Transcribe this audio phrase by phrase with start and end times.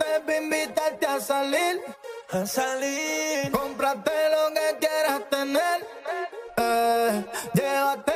[0.00, 1.80] Para invitarte a salir.
[2.30, 3.50] A salir.
[3.52, 5.78] Cómprate lo que quieras tener.
[6.56, 8.09] Eh, llévate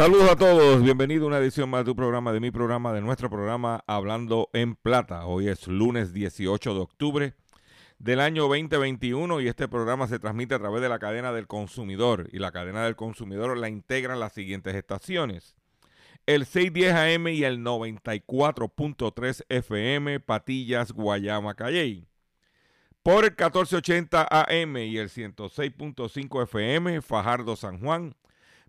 [0.00, 3.02] Saludos a todos, bienvenido a una edición más de tu programa, de mi programa, de
[3.02, 5.26] nuestro programa Hablando en Plata.
[5.26, 7.34] Hoy es lunes 18 de octubre
[7.98, 12.30] del año 2021 y este programa se transmite a través de la cadena del consumidor
[12.32, 15.54] y la cadena del consumidor la integran las siguientes estaciones.
[16.24, 22.08] El 610 AM y el 94.3 FM Patillas, Guayama, Calley.
[23.02, 28.14] Por el 1480 AM y el 106.5 FM Fajardo, San Juan.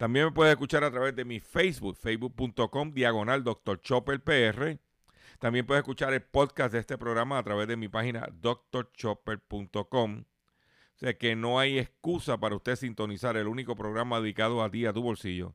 [0.00, 3.82] También me puedes escuchar a través de mi Facebook, facebook.com, diagonal Dr.
[3.82, 4.78] Chopper PR.
[5.38, 10.24] También puedes escuchar el podcast de este programa a través de mi página drchopper.com.
[10.24, 14.86] O sea que no hay excusa para usted sintonizar el único programa dedicado a ti,
[14.86, 15.54] a tu bolsillo.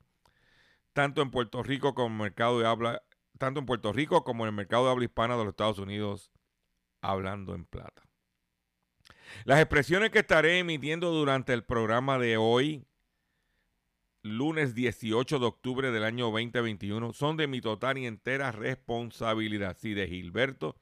[0.94, 3.01] Tanto en Puerto Rico como en mercado de habla,
[3.39, 6.31] tanto en Puerto Rico como en el mercado de habla hispana de los Estados Unidos,
[7.01, 8.03] hablando en plata.
[9.44, 12.85] Las expresiones que estaré emitiendo durante el programa de hoy
[14.25, 19.77] lunes 18 de octubre del año 2021 son de mi total y entera responsabilidad.
[19.79, 20.75] Sí, de Gilberto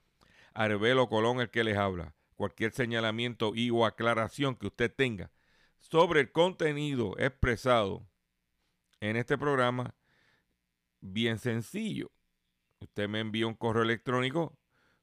[0.54, 2.16] Arbelo Colón, el que les habla.
[2.36, 5.30] Cualquier señalamiento y o aclaración que usted tenga
[5.78, 8.08] sobre el contenido expresado
[9.02, 9.94] en este programa,
[11.02, 12.12] bien sencillo.
[12.80, 14.58] Usted me envía un correo electrónico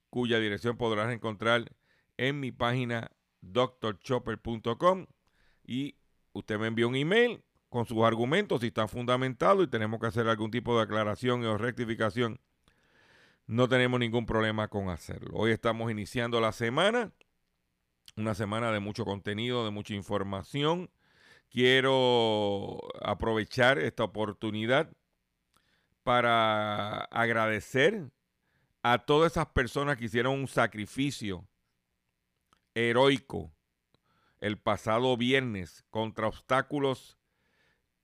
[0.09, 1.77] cuya dirección podrás encontrar
[2.17, 3.11] en mi página
[3.43, 5.07] drchopper.com
[5.63, 5.97] y
[6.33, 10.29] usted me envía un email con sus argumentos si están fundamentados y tenemos que hacer
[10.29, 12.41] algún tipo de aclaración o rectificación,
[13.47, 15.31] no tenemos ningún problema con hacerlo.
[15.35, 17.13] Hoy estamos iniciando la semana,
[18.17, 20.91] una semana de mucho contenido, de mucha información.
[21.49, 24.91] Quiero aprovechar esta oportunidad
[26.03, 28.11] para agradecer
[28.83, 31.47] a todas esas personas que hicieron un sacrificio
[32.75, 33.53] heroico
[34.41, 37.20] el pasado viernes contra obstáculos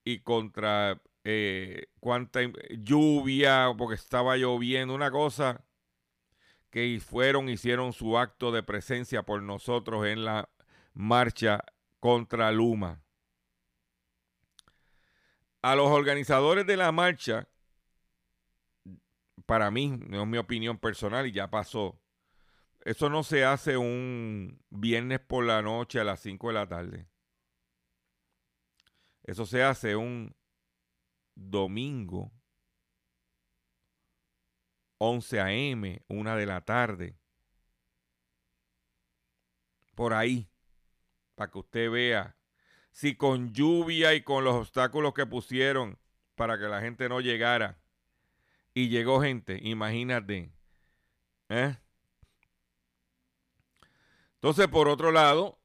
[0.07, 2.41] y contra eh, cuánta
[2.79, 5.65] lluvia, porque estaba lloviendo, una cosa
[6.71, 10.49] que fueron, hicieron su acto de presencia por nosotros en la
[10.95, 11.65] marcha
[11.99, 13.03] contra Luma.
[15.61, 17.49] A los organizadores de la marcha,
[19.45, 22.01] para mí, no es mi opinión personal y ya pasó,
[22.85, 27.09] eso no se hace un viernes por la noche a las 5 de la tarde.
[29.27, 30.35] Eso se hace un
[31.35, 32.33] domingo,
[34.99, 37.19] 11 a.m., una de la tarde.
[39.97, 40.49] Por ahí,
[41.35, 42.37] para que usted vea
[42.93, 45.99] si con lluvia y con los obstáculos que pusieron
[46.37, 47.79] para que la gente no llegara
[48.75, 50.53] y llegó gente, imagínate.
[51.49, 51.77] ¿eh?
[54.35, 55.59] Entonces, por otro lado,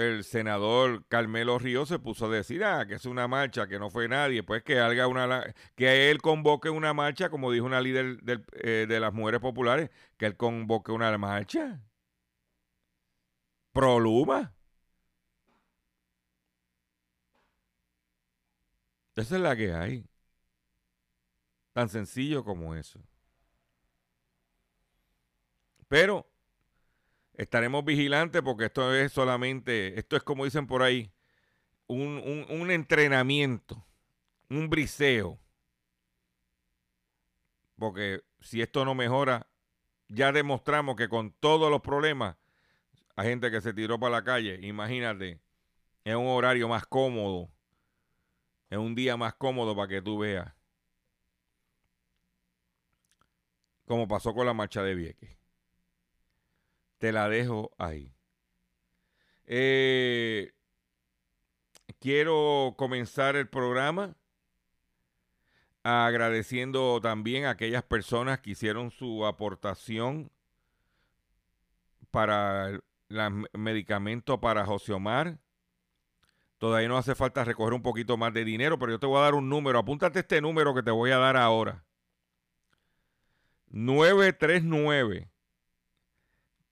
[0.00, 3.90] el senador Carmelo Ríos se puso a decir, ah, que es una marcha, que no
[3.90, 8.18] fue nadie, pues que haga una, que él convoque una marcha, como dijo una líder
[8.22, 11.80] del, eh, de las mujeres populares, que él convoque una marcha.
[13.72, 14.52] Proluma.
[19.16, 20.04] Esa es la que hay.
[21.72, 23.00] Tan sencillo como eso.
[25.88, 26.29] Pero
[27.42, 31.12] estaremos vigilantes porque esto es solamente, esto es como dicen por ahí,
[31.88, 33.84] un, un- entrenamiento,
[34.50, 35.40] un briseo.
[37.78, 39.48] Porque si esto no mejora,
[40.08, 42.36] ya demostramos que con todos los problemas,
[43.16, 44.60] hay gente que se tiró para la calle.
[44.66, 45.40] Imagínate,
[46.04, 47.50] es un horario más cómodo,
[48.70, 50.50] es un día más cómodo para que tú veas.
[53.84, 55.36] Como pasó con la marcha de Vieques.
[57.00, 58.14] Te la dejo ahí.
[59.46, 60.52] Eh,
[61.98, 64.16] quiero comenzar el programa
[65.82, 70.30] agradeciendo también a aquellas personas que hicieron su aportación
[72.10, 72.82] para el
[73.54, 75.38] medicamento para José Omar.
[76.58, 79.22] Todavía no hace falta recoger un poquito más de dinero, pero yo te voy a
[79.22, 79.78] dar un número.
[79.78, 81.82] Apúntate este número que te voy a dar ahora.
[83.68, 85.29] 939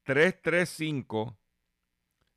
[0.09, 1.37] 335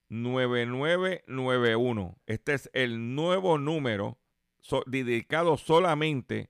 [0.10, 2.18] 9991.
[2.26, 4.20] Este es el nuevo número
[4.88, 6.50] dedicado solamente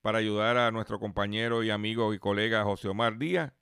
[0.00, 3.52] para ayudar a nuestro compañero y amigo y colega José Omar Díaz,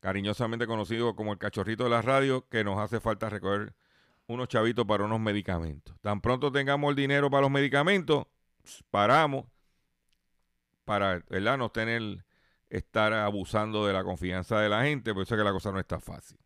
[0.00, 3.76] cariñosamente conocido como el cachorrito de la radio, que nos hace falta recoger
[4.26, 5.94] unos chavitos para unos medicamentos.
[6.00, 8.26] Tan pronto tengamos el dinero para los medicamentos,
[8.90, 9.46] paramos
[10.84, 11.58] para ¿verdad?
[11.58, 12.24] no tener
[12.68, 15.78] estar abusando de la confianza de la gente, por eso es que la cosa no
[15.78, 16.38] está fácil.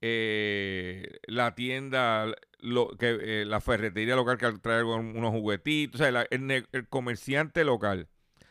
[0.01, 2.27] eh, la tienda,
[2.59, 7.63] lo- que, eh, la ferretería local que trae un- unos juguetitos, o sea, el, comerciante
[7.63, 8.07] local,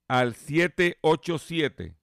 [0.07, 1.99] al 787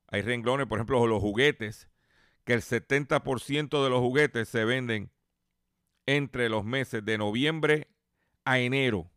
[0.07, 1.89] hay renglones, por ejemplo, los juguetes,
[2.45, 5.11] que el 70% de los juguetes se venden
[6.07, 7.89] entre los meses de noviembre
[8.45, 9.11] a enero.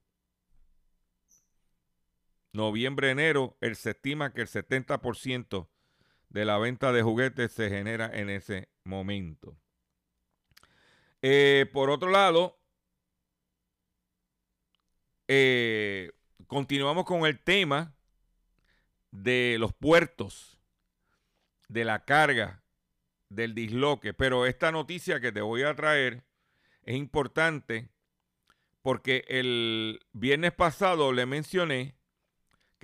[2.52, 5.68] Noviembre, enero, el, se estima que el 70%
[6.36, 9.56] de la venta de juguetes se genera en ese momento.
[11.22, 12.60] Eh, por otro lado,
[15.30, 16.12] eh,
[16.48, 17.96] continuamos con el tema
[19.12, 20.60] de los puertos,
[21.70, 22.66] de la carga,
[23.30, 24.14] del disloque.
[24.14, 26.26] Pero esta noticia que te voy a traer
[26.84, 27.88] es importante
[28.82, 31.96] porque el viernes pasado le mencioné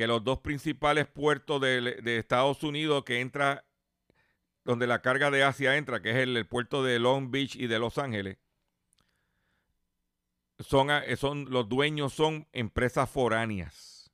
[0.01, 3.67] que los dos principales puertos de, Estados Unidos que entra,
[4.63, 7.77] donde la carga de Asia entra, que es el, puerto de Long Beach y de
[7.77, 8.39] Los Ángeles,
[10.57, 14.11] son, son, los dueños son empresas foráneas,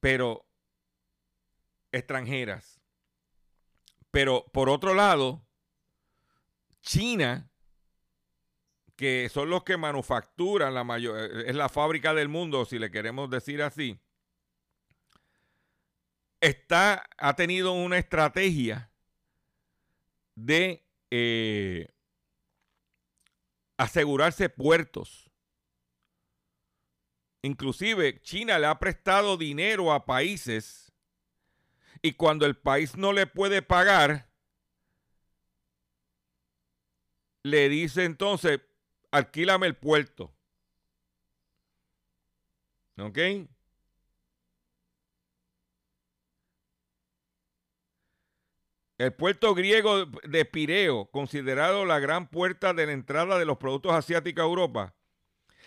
[0.00, 0.44] pero
[1.92, 2.80] extranjeras.
[4.10, 5.46] Pero por otro lado,
[6.80, 7.48] China,
[8.96, 13.30] que son los que manufacturan la mayor, es la fábrica del mundo, si le queremos
[13.30, 14.00] decir así,
[16.40, 18.90] está, ha tenido una estrategia
[20.34, 21.88] de eh,
[23.76, 25.30] asegurarse puertos.
[27.42, 30.92] Inclusive China le ha prestado dinero a países
[32.02, 34.28] y cuando el país no le puede pagar,
[37.42, 38.60] le dice entonces,
[39.10, 40.34] alquílame el puerto.
[42.98, 43.18] ¿Ok?
[49.00, 53.94] El puerto griego de Pireo, considerado la gran puerta de la entrada de los productos
[53.94, 54.94] asiáticos a Europa,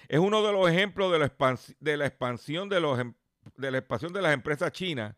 [0.07, 3.15] es uno de los ejemplos de la, expansión de, los, em,
[3.57, 5.15] expansión de las empresas chinas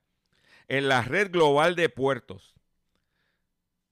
[0.69, 2.55] en la red global de puertos.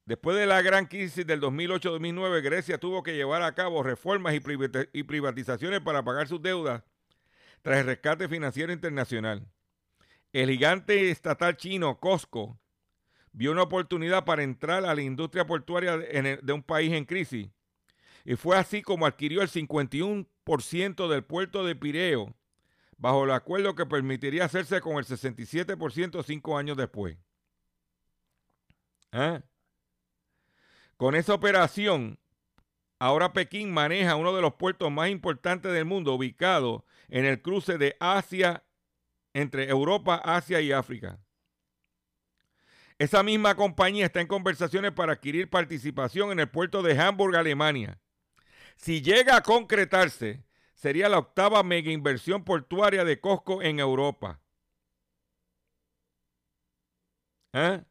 [0.06, 5.04] Después de la gran crisis del 2008-2009, Grecia tuvo que llevar a cabo reformas y
[5.04, 6.82] privatizaciones para pagar sus deudas
[7.62, 9.46] tras el rescate financiero internacional.
[10.32, 12.58] El gigante estatal chino Costco
[13.34, 17.50] vio una oportunidad para entrar a la industria portuaria de, un país en crisis.
[18.24, 22.34] Y fue así como adquirió el 51% del puerto de Pireo,
[22.98, 27.18] bajo el acuerdo que permitiría hacerse con el 67% cinco años después.
[29.12, 29.42] ¿Ah?
[30.96, 32.20] Con esa operación,
[33.00, 37.78] ahora Pekín maneja uno de los puertos más importantes del mundo, ubicado en el cruce
[37.78, 38.64] de Asia,
[39.34, 41.20] entre Europa, Asia y África.
[43.00, 48.00] Esa misma compañía está en conversaciones para adquirir participación en el puerto de Hamburg, Alemania.
[48.76, 54.40] Si llega a concretarse, sería la octava mega inversión portuaria de Costco en Europa.
[57.54, 57.84] ¿Eh?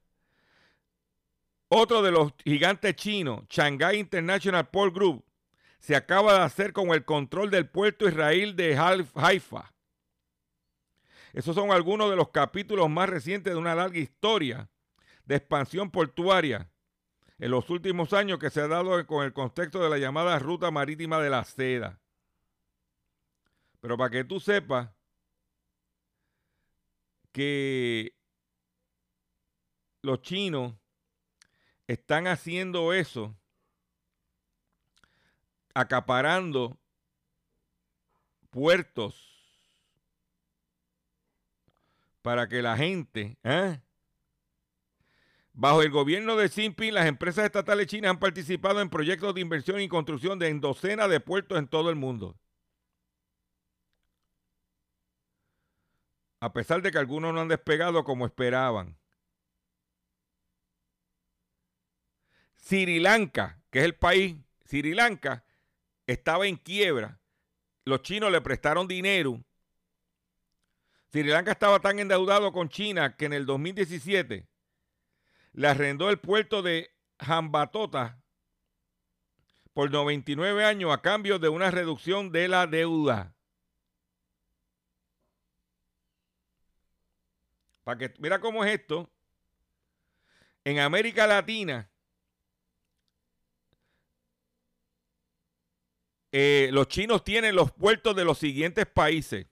[1.68, 5.25] Otro de los gigantes chinos, Shanghai International Port Group,
[5.78, 9.73] se acaba de hacer con el control del puerto Israel de Haifa.
[11.32, 14.68] Esos son algunos de los capítulos más recientes de una larga historia
[15.25, 16.71] de expansión portuaria
[17.38, 20.71] en los últimos años que se ha dado con el contexto de la llamada ruta
[20.71, 22.00] marítima de la seda.
[23.81, 24.91] Pero para que tú sepas
[27.33, 28.14] que
[30.02, 30.75] los chinos
[31.87, 33.37] están haciendo eso,
[35.75, 36.79] acaparando
[38.50, 39.33] puertos
[42.23, 43.81] para que la gente, ¿eh?
[45.54, 49.42] Bajo el gobierno de Xi Jinping, las empresas estatales chinas han participado en proyectos de
[49.42, 52.38] inversión y construcción de en docenas de puertos en todo el mundo.
[56.40, 58.97] A pesar de que algunos no han despegado como esperaban.
[62.56, 65.44] Sri Lanka, que es el país, Sri Lanka
[66.06, 67.21] estaba en quiebra.
[67.85, 69.44] Los chinos le prestaron dinero.
[71.11, 74.51] Sri Lanka estaba tan endeudado con China que en el 2017
[75.52, 78.23] le arrendó el puerto de Jambatota
[79.73, 83.35] por 99 años a cambio de una reducción de la deuda.
[87.85, 89.11] Para que mira cómo es esto.
[90.64, 91.90] En América Latina,
[96.30, 99.47] eh, los chinos tienen los puertos de los siguientes países.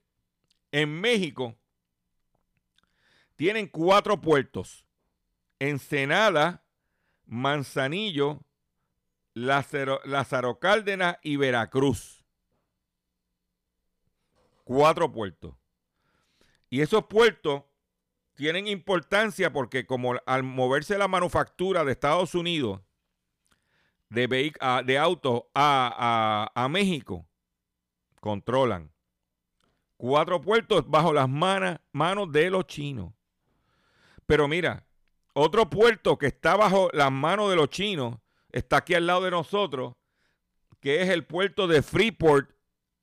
[0.71, 1.57] En México
[3.35, 4.85] tienen cuatro puertos.
[5.61, 6.64] Ensenada,
[7.26, 8.45] Manzanillo,
[9.35, 12.25] Lázaro, Lázaro Cárdenas y Veracruz.
[14.64, 15.55] Cuatro puertos.
[16.69, 17.62] Y esos puertos
[18.35, 22.81] tienen importancia porque como al moverse la manufactura de Estados Unidos
[24.09, 24.52] de,
[24.85, 27.29] de autos a, a, a México,
[28.21, 28.93] controlan
[29.97, 33.12] cuatro puertos bajo las manos de los chinos.
[34.26, 34.87] Pero mira,
[35.33, 38.19] otro puerto que está bajo las manos de los chinos
[38.51, 39.95] está aquí al lado de nosotros,
[40.81, 42.51] que es el puerto de Freeport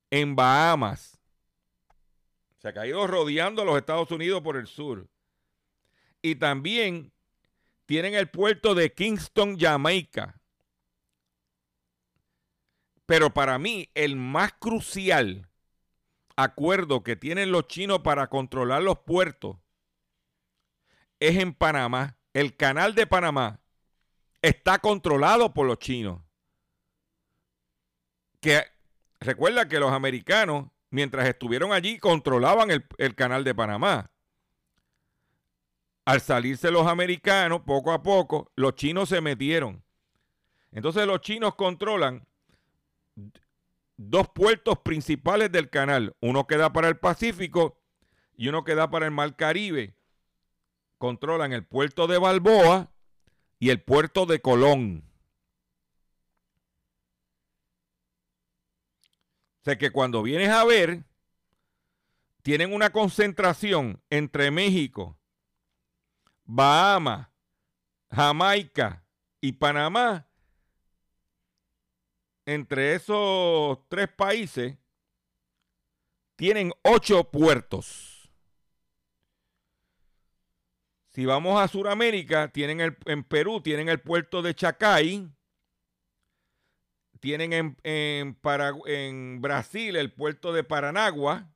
[0.10, 1.20] en Bahamas.
[2.58, 5.08] Se ha caído rodeando a los Estados Unidos por el sur.
[6.22, 7.14] Y también
[7.86, 10.42] tienen el puerto de Kingston, Jamaica.
[13.06, 15.48] Pero para mí, el más crucial
[16.36, 19.58] acuerdo que tienen los chinos para controlar los puertos
[21.20, 22.17] es en Panamá.
[22.34, 23.60] El canal de Panamá
[24.42, 26.22] está controlado por los chinos.
[28.40, 28.64] Que
[29.20, 34.12] recuerda que los americanos, mientras estuvieron allí, controlaban el, el canal de Panamá.
[36.06, 39.84] Al salirse los americanos, poco a poco, los chinos se metieron.
[40.72, 42.26] Entonces los chinos controlan
[43.98, 46.16] dos puertos principales del canal.
[46.22, 47.78] Uno que da para el Pacífico
[48.38, 49.97] y uno que da para el Mar Caribe.
[50.98, 52.92] Controlan el puerto de Balboa
[53.60, 55.04] y el puerto de Colón.
[59.62, 61.04] O sea que cuando vienes a ver,
[62.42, 65.18] tienen una concentración entre México,
[66.46, 67.28] Bahamas,
[68.10, 69.04] Jamaica
[69.42, 70.28] y Panamá.
[72.46, 74.78] Entre esos tres países
[76.38, 78.16] tienen ocho puertos.
[81.17, 85.27] Si vamos a Sudamérica, tienen el, en Perú tienen el puerto de Chacay.
[87.19, 91.51] Tienen en, en, Brasil el puerto de Paranagua.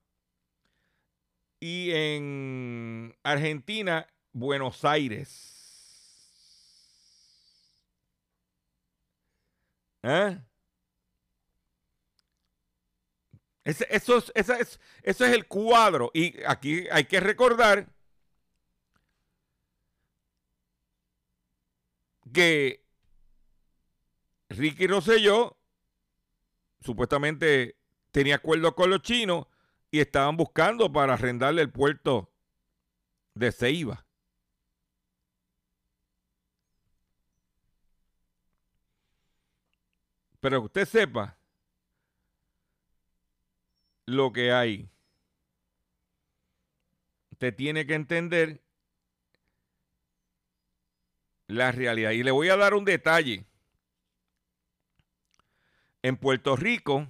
[1.60, 5.54] Y en Argentina, Buenos Aires.
[10.02, 10.39] ¿Eh?
[13.63, 16.10] Ese, eso, es, es, eso es el cuadro.
[16.15, 17.91] Y aquí hay que recordar
[22.32, 22.84] que
[24.50, 25.58] Ricky Rosselló
[26.82, 27.78] supuestamente
[28.12, 29.48] tenía acuerdo con los chinos
[29.91, 32.32] y estaban buscando para arrendarle el puerto
[33.34, 34.06] de Ceiba.
[40.39, 41.38] Pero que usted sepa
[44.06, 44.89] lo que hay.
[47.32, 48.62] Usted tiene que entender
[51.52, 52.12] la realidad.
[52.12, 53.46] Y le voy a dar un detalle.
[56.02, 57.08] En Puerto Rico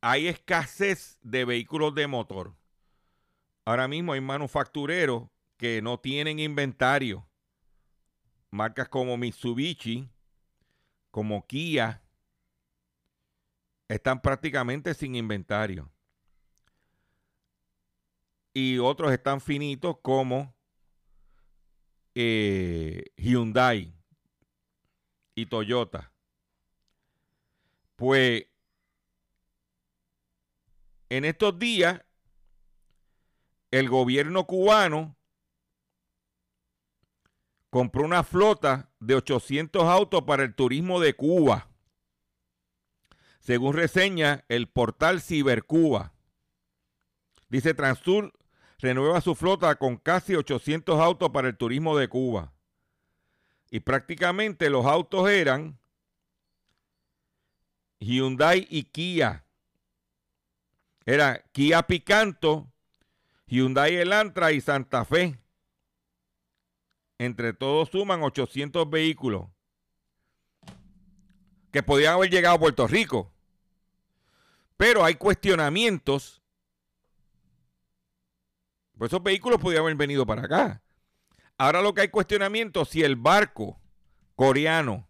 [0.00, 2.54] hay escasez de vehículos de motor.
[3.64, 7.26] Ahora mismo hay manufactureros que no tienen inventario.
[8.50, 10.08] Marcas como Mitsubishi,
[11.10, 12.02] como Kia,
[13.88, 15.90] están prácticamente sin inventario.
[18.52, 20.54] Y otros están finitos como
[22.22, 23.94] eh, Hyundai
[25.34, 26.12] y Toyota.
[27.96, 28.44] Pues
[31.08, 32.04] en estos días
[33.70, 35.16] el gobierno cubano
[37.70, 41.70] compró una flota de 800 autos para el turismo de Cuba.
[43.38, 46.12] Según reseña el portal Cibercuba.
[47.48, 48.34] Dice Transur
[48.80, 52.52] renueva su flota con casi 800 autos para el turismo de Cuba.
[53.70, 55.78] Y prácticamente los autos eran
[58.00, 59.44] Hyundai y Kia.
[61.04, 62.72] Era Kia Picanto,
[63.46, 65.38] Hyundai Elantra y Santa Fe.
[67.18, 69.48] Entre todos suman 800 vehículos
[71.70, 73.32] que podían haber llegado a Puerto Rico.
[74.76, 76.39] Pero hay cuestionamientos
[79.00, 80.82] pues esos vehículos podían haber venido para acá.
[81.56, 83.80] Ahora lo que hay cuestionamiento si el barco
[84.36, 85.08] coreano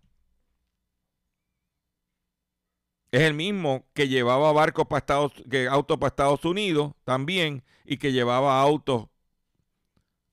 [3.11, 7.97] es el mismo que llevaba barcos para Estados, que autos para Estados Unidos también y
[7.97, 9.09] que llevaba autos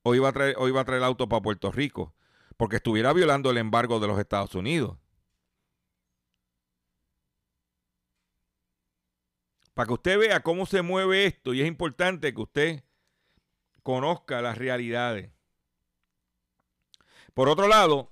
[0.04, 2.14] o iba a traer, o iba a traer autos para Puerto Rico,
[2.58, 5.00] porque estuviera violando el embargo de los Estados Unidos.
[9.74, 12.84] Para que usted vea cómo se mueve esto y es importante que usted
[13.88, 15.32] conozca las realidades.
[17.34, 18.12] Por otro lado,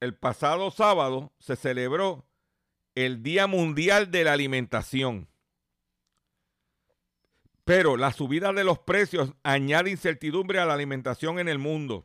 [0.00, 2.26] el pasado sábado se celebró
[2.96, 5.28] el Día Mundial de la Alimentación.
[7.64, 12.04] Pero la subida de los precios añade incertidumbre a la alimentación en el mundo.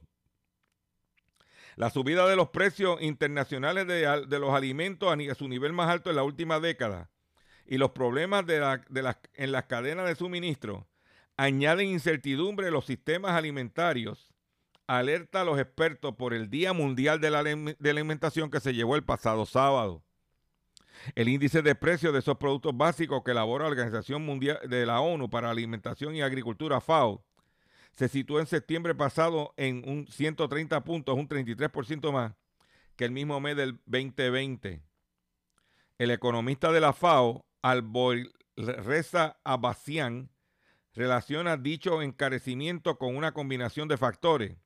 [1.75, 6.17] La subida de los precios internacionales de, los alimentos a, su nivel más alto en
[6.17, 7.09] la última década
[7.65, 10.87] y los problemas en las cadenas de suministro
[11.37, 14.35] añaden incertidumbre en los sistemas alimentarios
[14.87, 19.03] alerta a los expertos por el Día Mundial de la, Alimentación que se llevó el
[19.03, 20.03] pasado sábado.
[21.15, 25.01] El índice de precios de esos productos básicos que elabora la Organización Mundial de la
[25.01, 27.23] ONU para Alimentación y Agricultura, FAO,
[27.91, 32.33] se situó en septiembre pasado en un 130 puntos, un 33% más
[32.95, 34.81] que el mismo mes del 2020.
[35.97, 40.29] El economista de la FAO, Alboy Reza Abasian,
[40.93, 44.57] relaciona dicho encarecimiento con una combinación de factores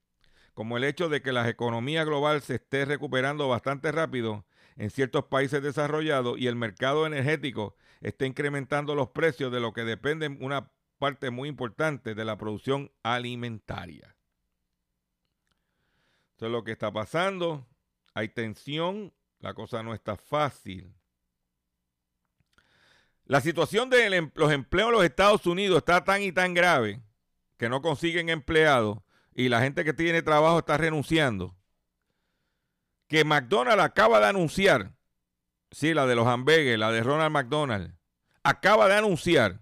[0.60, 5.24] como el hecho de que la economía global se esté recuperando bastante rápido en ciertos
[5.24, 10.70] países desarrollados y el mercado energético está incrementando los precios de lo que depende una
[10.98, 14.18] parte muy importante de la producción alimentaria.
[16.32, 17.66] Esto es lo que está pasando.
[18.14, 20.94] Hay tensión, la cosa no está fácil.
[23.30, 27.00] La situación de em, los empleos en los Estados Unidos está tan y tan grave
[27.58, 28.98] que no consiguen empleados
[29.36, 31.56] y la gente que tiene trabajo está renunciando,
[33.08, 34.94] que McDonald's acaba de anunciar,
[35.70, 37.94] sí, la de los hamburgues, la de Ronald McDonald,
[38.42, 39.62] acaba de anunciar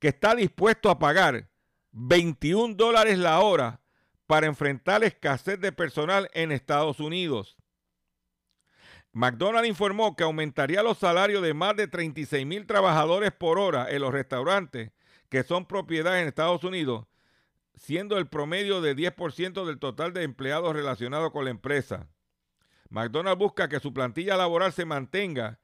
[0.00, 1.48] que está dispuesto a pagar
[1.92, 3.80] 21 dólares la hora
[4.26, 7.56] para enfrentar la escasez de personal en Estados Unidos.
[9.12, 14.00] McDonald's informó que aumentaría los salarios de más de 36 mil trabajadores por hora en
[14.00, 14.90] los restaurantes
[15.28, 17.06] que son propiedad en Estados Unidos
[17.74, 22.08] siendo el promedio de 10% del total de empleados relacionados con la empresa.
[22.90, 25.58] McDonald's busca que su plantilla laboral se mantenga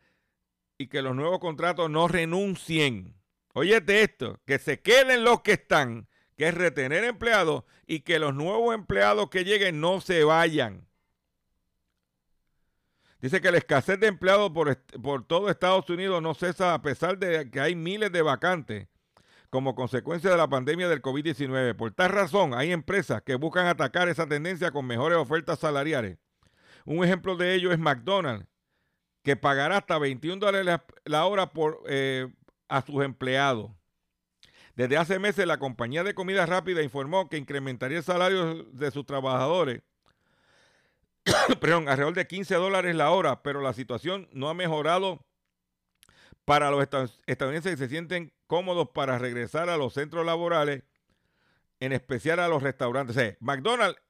[0.78, 3.14] y que los nuevos contratos no renuncien.
[3.52, 8.34] Óyete esto, que se queden los que están, que es retener empleados y que los
[8.34, 10.87] nuevos empleados que lleguen no se vayan.
[13.20, 17.18] Dice que la escasez de empleados por, por todo Estados Unidos no cesa a pesar
[17.18, 18.88] de que hay miles de vacantes
[19.50, 21.74] como consecuencia de la pandemia del COVID-19.
[21.74, 26.18] Por tal razón, hay empresas que buscan atacar esa tendencia con mejores ofertas salariales.
[26.84, 28.46] Un ejemplo de ello es McDonald's,
[29.22, 32.28] que pagará hasta 21 dólares la hora por, eh,
[32.68, 33.70] a sus empleados.
[34.74, 39.04] Desde hace meses, la compañía de comida rápida informó que incrementaría el salario de sus
[39.04, 39.82] trabajadores
[41.60, 45.24] perdón, alrededor de 15 dólares la hora, pero la situación no ha mejorado
[46.44, 46.82] para los
[47.26, 50.82] estadounidenses que se sienten cómodos para regresar a los centros laborales,
[51.80, 53.36] en especial a los restaurantes.
[53.40, 54.00] McDonald's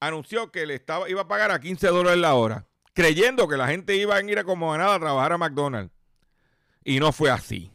[0.00, 3.68] anunció que le estaba, iba a pagar a 15 dólares la hora, creyendo que la
[3.68, 5.94] gente iba a ir a como ganada a trabajar a McDonald's.
[6.82, 7.70] Y no fue así.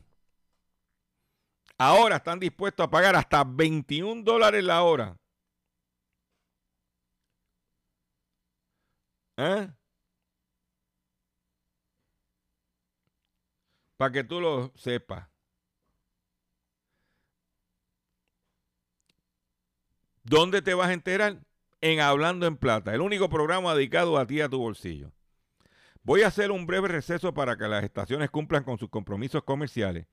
[1.78, 5.19] Ahora están dispuestos a pagar hasta 21 dólares la hora.
[9.40, 9.70] ¿Eh?
[13.96, 15.30] Para que tú lo sepas.
[20.24, 21.40] ¿Dónde te vas a enterar?
[21.82, 25.14] En Hablando en Plata, el único programa dedicado a ti y a tu bolsillo.
[26.04, 30.06] Voy a hacer un breve receso para que las estaciones cumplan con sus compromisos comerciales.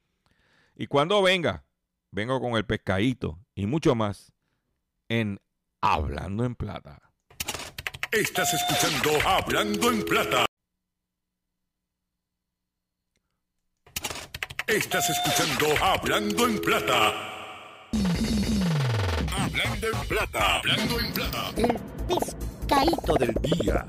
[0.77, 1.65] Y cuando venga,
[2.13, 4.33] vengo con el pescadito y mucho más
[5.09, 5.41] en
[5.81, 7.06] Hablando en Plata.
[8.13, 10.47] Estás escuchando Hablando en Plata.
[14.69, 17.09] Estás escuchando Hablando en Plata.
[19.37, 20.57] Hablando en Plata.
[20.57, 21.51] Hablando en Plata.
[21.57, 23.87] El pescadito del día.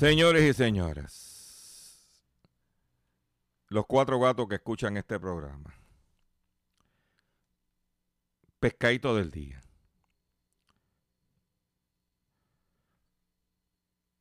[0.00, 2.08] Señores y señoras,
[3.68, 5.81] los cuatro gatos que escuchan este programa.
[8.62, 9.60] Pescadito del día.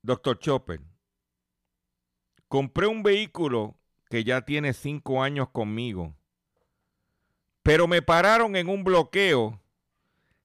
[0.02, 0.82] Doctor Chopper,
[2.48, 3.78] compré un vehículo
[4.10, 6.16] que ya tiene cinco años conmigo.
[7.62, 9.62] Pero me pararon en un bloqueo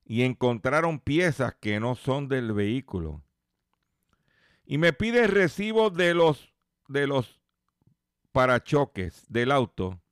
[0.05, 3.23] y encontraron piezas que no son del vehículo.
[4.67, 6.53] Y me pide recibo de los,
[6.87, 7.41] de los
[8.31, 10.03] parachoques del auto.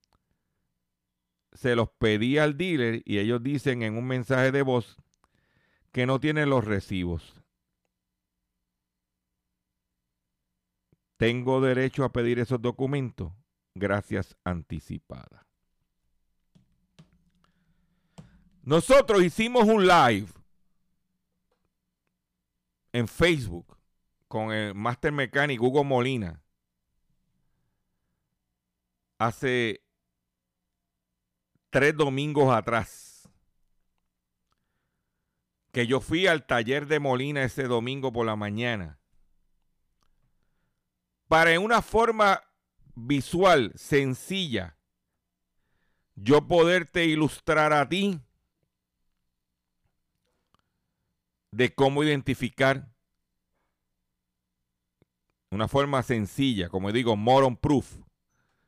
[1.55, 4.97] Se los pedí al dealer y ellos dicen en un mensaje de voz
[5.93, 7.35] que no tienen los recibos.
[11.17, 13.33] Tengo derecho a pedir esos documentos.
[13.75, 15.47] Gracias anticipada.
[18.63, 20.29] Nosotros hicimos un live
[22.93, 23.77] en Facebook
[24.27, 26.43] con el Master Mechanic Hugo Molina
[29.19, 29.84] hace
[31.75, 33.29] tres domingos atrás.
[35.73, 39.01] Que yo fui al taller de Molina ese domingo por la mañana.
[41.27, 42.45] Para en una forma
[42.95, 44.77] visual, sencilla,
[46.15, 48.21] yo poderte ilustrar a ti
[51.51, 52.89] de cómo identificar
[55.51, 57.97] una forma sencilla, como digo, moron proof,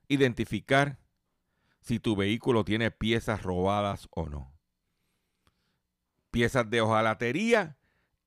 [0.09, 0.99] identificar
[1.87, 4.53] si tu vehículo tiene piezas robadas o no.
[6.33, 7.79] Piezas de hojalatería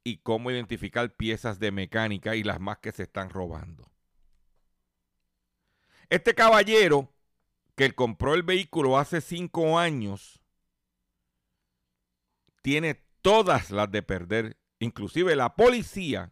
[0.02, 3.91] y cómo identificar piezas de mecánica y las más que se están robando.
[6.10, 7.13] Este caballero
[7.76, 10.41] que compró el vehículo hace cinco años
[12.62, 14.58] tiene todas las de perder.
[14.80, 16.32] Inclusive la policía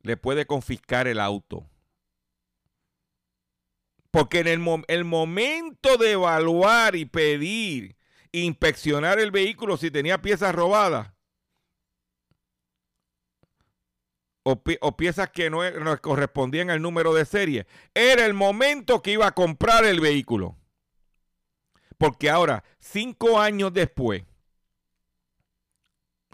[0.00, 1.68] le puede confiscar el auto.
[4.12, 7.96] Porque en el, momento de evaluar y pedir,
[8.30, 11.14] inspeccionar el vehículo si tenía piezas robadas
[14.42, 19.12] o, o piezas que no, no, correspondían al número de serie, era el momento que
[19.12, 20.58] iba a comprar el vehículo.
[21.96, 24.24] Porque ahora, cinco años después,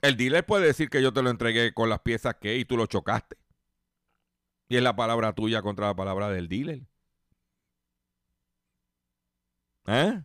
[0.03, 2.77] el dealer puede decir que yo te lo entregué con las piezas que y tú
[2.77, 3.37] lo chocaste.
[4.69, 6.81] Y es la palabra tuya contra la palabra del dealer.
[9.89, 10.23] ¿Eh?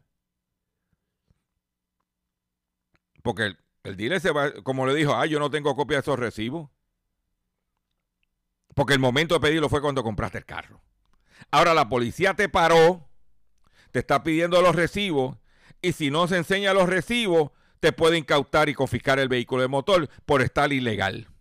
[3.22, 6.20] Porque el, el, se va, como le dijo, ah, yo no tengo copia de esos
[6.20, 6.70] recibos.
[8.76, 10.82] Porque el momento de pedirlo fue cuando compraste el carro.
[11.50, 13.08] Ahora la policía te paró,
[13.92, 15.38] te está pidiendo los recibos,
[15.82, 19.68] y si no se enseña los recibos, te puede incautar y confiscar el vehículo de
[19.70, 21.33] motor por estar ilegal.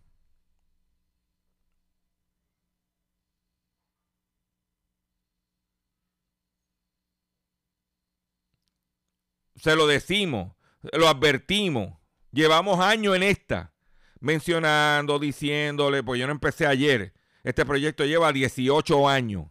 [9.62, 10.56] Se lo decimos,
[10.92, 11.96] lo advertimos.
[12.32, 13.72] Llevamos años en esta,
[14.18, 17.14] mencionando, diciéndole, pues yo no empecé ayer.
[17.44, 19.46] Este proyecto lleva 18 años.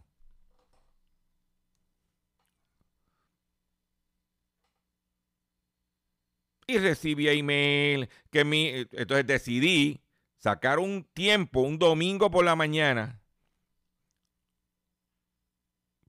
[6.66, 10.02] Y recibí email que mi, entonces decidí
[10.36, 13.22] sacar un tiempo, un domingo por la mañana,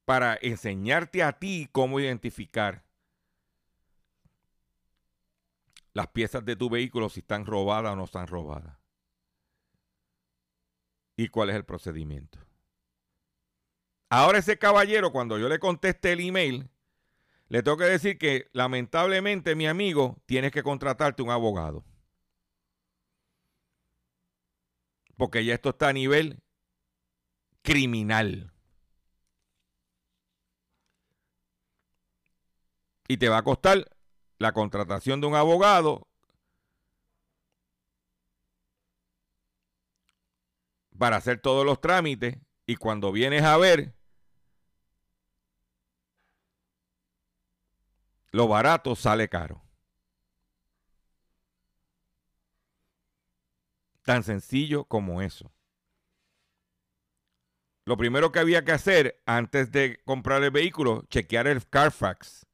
[0.03, 2.83] para enseñarte a ti cómo identificar
[5.93, 8.77] las piezas de tu vehículo si están robadas o no están robadas.
[11.15, 12.39] ¿Y cuál es el procedimiento?
[14.09, 16.69] Ahora ese caballero, cuando yo le conteste el email,
[17.47, 21.83] le tengo que decir que lamentablemente, mi amigo, tienes que contratarte un abogado.
[25.17, 26.41] Porque ya esto está a nivel
[27.61, 28.51] criminal.
[33.07, 33.87] Y te va a costar
[34.37, 36.07] la contratación de un abogado
[40.97, 43.93] para hacer todos los trámites y cuando vienes a ver
[48.31, 49.61] lo barato sale caro.
[54.03, 55.53] Tan sencillo como eso.
[57.85, 62.45] Lo primero que había que hacer antes de comprar el vehículo, chequear el Carfax.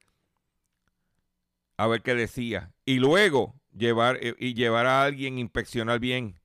[1.79, 2.73] A ver qué decía.
[2.83, 6.37] Y luego llevar, eh, y llevar a alguien a inspeccionar bien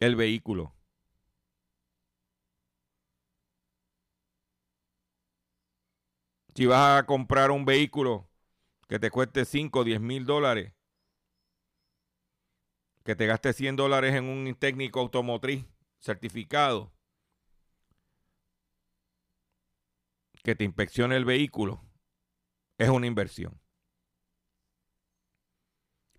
[0.00, 0.74] el vehículo.
[6.54, 8.30] Si vas a comprar un vehículo
[8.88, 10.72] que te cueste 5 o 10 mil dólares,
[13.04, 15.66] que te gaste 100 dólares en un técnico automotriz
[15.98, 16.90] certificado,
[20.42, 21.84] que te inspeccione el vehículo,
[22.78, 23.60] es una inversión.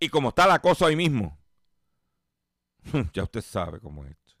[0.02, 1.38] Y como está la cosa hoy mismo,
[3.12, 4.34] ya usted sabe cómo es esto.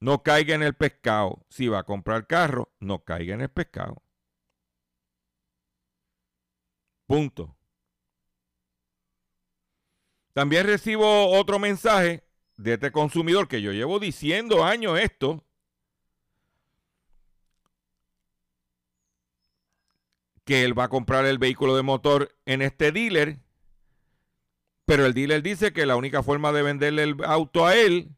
[0.00, 1.46] no caiga en el pescado.
[1.48, 4.02] Si va a comprar carro, no caiga en el pescado.
[7.06, 7.56] Punto.
[10.34, 12.22] También recibo otro mensaje
[12.58, 15.45] de este consumidor que yo llevo diciendo años esto.
[20.46, 23.40] Que él va a comprar el vehículo de motor en este dealer.
[24.86, 28.16] Pero el dealer dice que la única forma de venderle el auto a él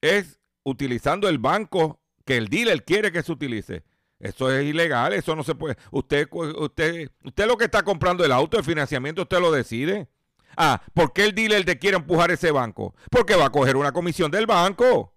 [0.00, 3.84] es utilizando el banco que el dealer quiere que se utilice.
[4.20, 5.76] Eso es ilegal, eso no se puede.
[5.90, 10.08] Usted, usted, usted lo que está comprando el auto, el financiamiento, usted lo decide.
[10.56, 12.94] Ah, ¿por qué el dealer te quiere empujar ese banco?
[13.10, 15.14] Porque va a coger una comisión del banco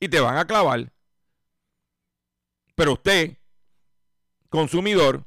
[0.00, 0.92] y te van a clavar.
[2.74, 3.38] Pero usted,
[4.56, 5.26] consumidor,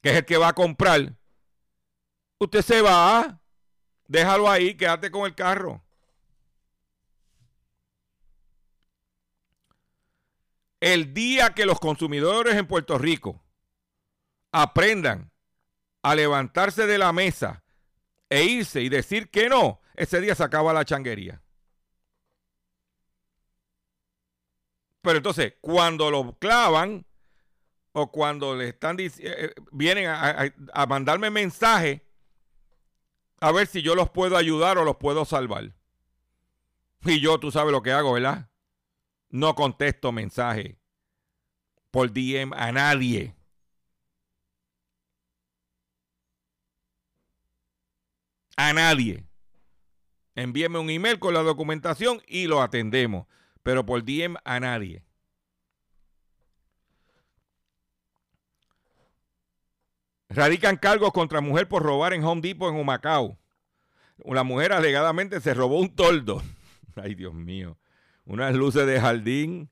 [0.00, 1.16] que es el que va a comprar,
[2.38, 3.40] usted se va,
[4.06, 5.82] déjalo ahí, quédate con el carro.
[10.78, 13.42] El día que los consumidores en Puerto Rico
[14.52, 15.32] aprendan
[16.02, 17.64] a levantarse de la mesa
[18.28, 21.42] e irse y decir que no, ese día se acaba la changuería.
[25.02, 27.04] Pero entonces, cuando lo clavan
[27.96, 32.04] o cuando le están eh, eh, vienen a, a mandarme mensaje
[33.40, 35.72] a ver si yo los puedo ayudar o los puedo salvar.
[37.04, 38.48] Y yo, tú sabes lo que hago, ¿verdad?
[39.28, 40.78] No contesto mensaje
[41.90, 43.36] por DM a nadie.
[48.56, 49.24] A nadie.
[50.34, 53.26] Envíeme un email con la documentación y lo atendemos.
[53.62, 55.04] Pero por DM a nadie.
[60.28, 63.38] Radican cargos contra mujer por robar en Home Depot en Humacao.
[64.24, 66.42] Una mujer alegadamente se robó un toldo.
[66.96, 67.76] Ay, Dios mío
[68.26, 69.70] unas luces de jardín,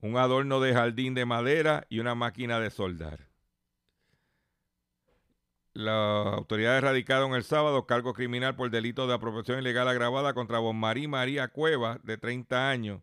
[0.00, 3.26] un adorno de jardín de madera y una máquina de soldar.
[5.72, 11.06] La autoridad en el sábado cargo criminal por delito de apropiación ilegal agravada contra Bonmarí
[11.06, 13.02] María Cueva, de 30 años,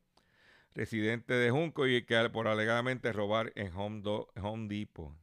[0.74, 4.04] residente de Junco y que por alegadamente robar en Home,
[4.42, 5.14] Home Depot.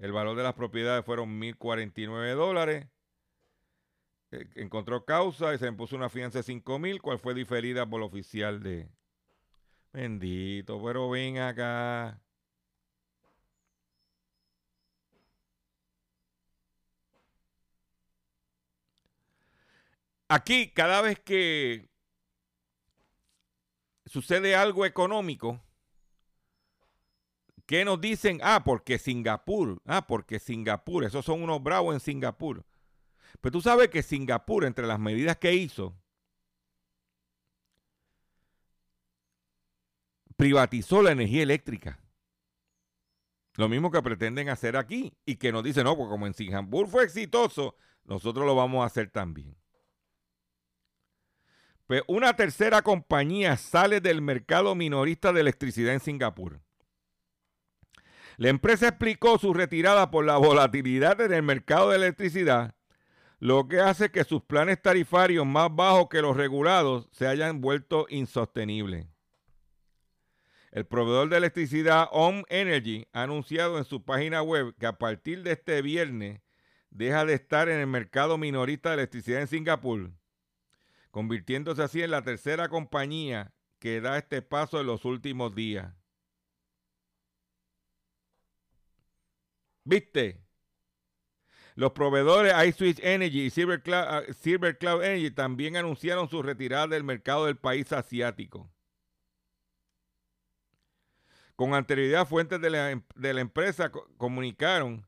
[0.00, 2.88] El valor de las propiedades fueron 1.049 dólares
[4.32, 8.00] eh, encontró causa y se impuso una fianza de 5 mil, cual fue diferida por
[8.00, 8.88] el oficial de...
[9.92, 12.20] Bendito, pero ven acá.
[20.28, 21.90] Aquí, cada vez que
[24.06, 25.60] sucede algo económico,
[27.70, 28.40] ¿qué nos dicen?
[28.42, 32.64] Ah, porque Singapur, ah, porque Singapur, esos son unos bravos en Singapur.
[33.40, 35.96] Pero tú sabes que Singapur, entre las medidas que hizo,
[40.36, 42.00] privatizó la energía eléctrica.
[43.54, 46.88] Lo mismo que pretenden hacer aquí y que nos dicen, no, porque como en Singapur
[46.88, 49.56] fue exitoso, nosotros lo vamos a hacer también.
[51.86, 56.60] Pues una tercera compañía sale del mercado minorista de electricidad en Singapur.
[58.40, 62.74] La empresa explicó su retirada por la volatilidad en el mercado de electricidad
[63.38, 68.06] lo que hace que sus planes tarifarios más bajos que los regulados se hayan vuelto
[68.08, 69.08] insostenibles.
[70.70, 75.42] El proveedor de electricidad Home Energy ha anunciado en su página web que a partir
[75.42, 76.40] de este viernes
[76.88, 80.12] deja de estar en el mercado minorista de electricidad en Singapur,
[81.10, 85.99] convirtiéndose así en la tercera compañía que da este paso en los últimos días.
[89.90, 90.40] ¿Viste?
[91.74, 96.86] Los proveedores iSwitch Energy y Silver Cloud, ah, Silver Cloud Energy también anunciaron su retirada
[96.86, 98.70] del mercado del país asiático.
[101.56, 105.04] Con anterioridad, fuentes de la, em, de la empresa comunicaron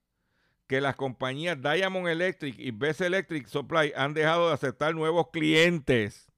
[0.66, 6.28] que las compañías Diamond Electric y Best Electric Supply han dejado de aceptar nuevos clientes.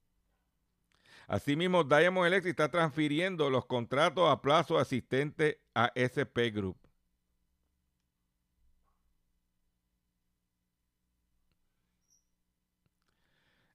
[1.29, 6.84] Asimismo, Diamond Electric está transfiriendo los contratos a plazo asistente a SP Group.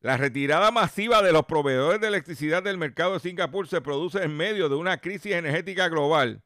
[0.01, 4.35] La retirada masiva de los proveedores de electricidad del mercado de Singapur se produce en
[4.35, 6.41] medio de una crisis energética global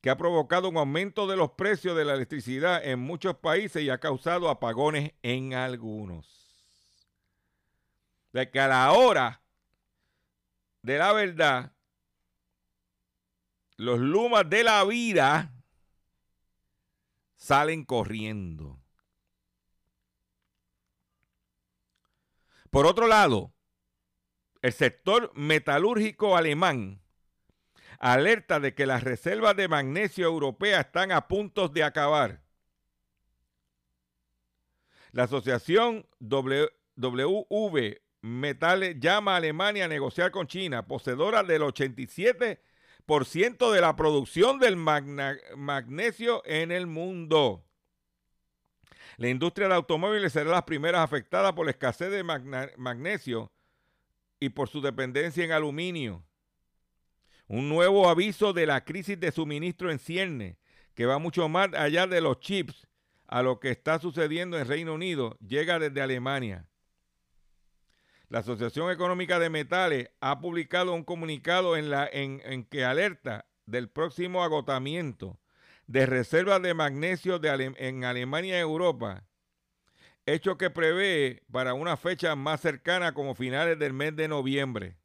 [0.00, 3.90] que ha provocado un aumento de los precios de la electricidad en muchos países y
[3.90, 6.26] ha causado apagones en algunos.
[8.32, 9.42] De que a la hora
[10.82, 11.72] de la verdad,
[13.76, 15.52] los lumas de la vida
[17.36, 18.77] salen corriendo.
[22.70, 23.52] Por otro lado,
[24.62, 27.00] el sector metalúrgico alemán
[27.98, 32.42] alerta de que las reservas de magnesio europeas están a punto de acabar.
[35.12, 42.58] La asociación WV Metales llama a Alemania a negociar con China, poseedora del 87%
[43.72, 47.67] de la producción del magnesio en el mundo.
[49.16, 52.22] La industria de automóviles será la primera afectada por la escasez de
[52.76, 53.50] magnesio
[54.40, 56.24] y por su dependencia en aluminio.
[57.46, 60.58] Un nuevo aviso de la crisis de suministro en cierne,
[60.94, 62.86] que va mucho más allá de los chips
[63.26, 66.66] a lo que está sucediendo en Reino Unido, llega desde Alemania.
[68.28, 73.46] La Asociación Económica de Metales ha publicado un comunicado en, la, en, en que alerta
[73.64, 75.38] del próximo agotamiento
[75.88, 79.24] de reservas de magnesio de en Alemania y Europa,
[80.26, 84.96] hecho que prevé para una fecha más cercana como finales del mes de noviembre.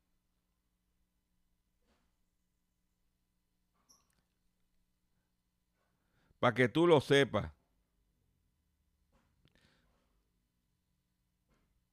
[6.39, 7.49] Para que tú lo sepas.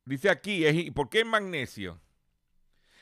[0.04, 2.00] Dice aquí, ¿por qué el magnesio?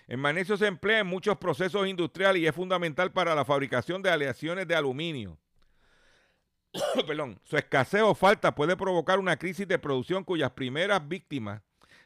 [0.07, 4.11] El magnesio se emplea en muchos procesos industriales y es fundamental para la fabricación de
[4.11, 5.39] aleaciones de aluminio.
[7.07, 11.63] Perdón, su escasez o falta puede provocar una crisis de producción cuyas primeras víctimas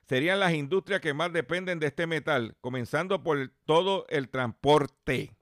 [0.08, 5.34] serían las industrias que más dependen de este metal, comenzando por todo el transporte.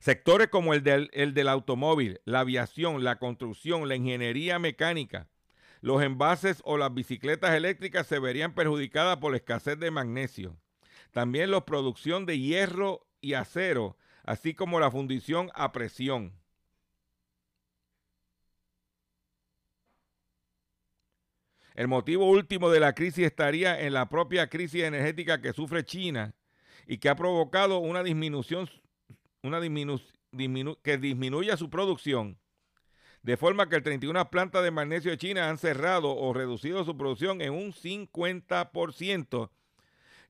[0.00, 5.28] Sectores como el del, el del automóvil, la aviación, la construcción, la ingeniería mecánica,
[5.80, 10.56] los envases o las bicicletas eléctricas se verían perjudicadas por la escasez de magnesio.
[11.12, 16.32] También la producción de hierro y acero, así como la fundición a presión.
[21.76, 26.34] El motivo último de la crisis estaría en la propia crisis energética que sufre China
[26.86, 28.70] y que ha provocado una disminución,
[29.42, 30.00] una disminu,
[30.82, 32.38] que disminuya su producción,
[33.22, 36.96] de forma que el 31 plantas de magnesio de China han cerrado o reducido su
[36.96, 39.50] producción en un 50%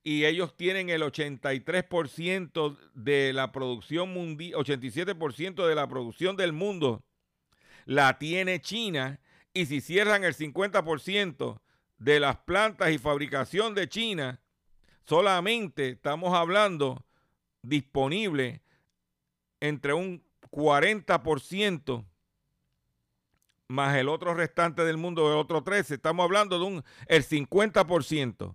[0.03, 7.05] y ellos tienen el 83% de la producción mundial, 87% de la producción del mundo.
[7.85, 9.21] La tiene China
[9.57, 11.61] y si cierran el 50%
[11.97, 14.39] de las plantas y fabricación de China,
[15.07, 17.07] solamente estamos hablando
[17.63, 18.61] disponible
[19.61, 22.05] entre un 40%
[23.69, 25.91] más el otro restante del mundo, el otro 13%.
[25.91, 28.55] Estamos hablando de un el 50%